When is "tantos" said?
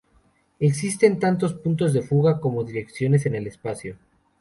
1.19-1.53